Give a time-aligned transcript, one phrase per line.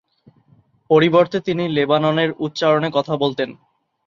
[0.89, 3.49] পরিবর্তে তিনি লেবাননের উচ্চারণে কথা বলতেন।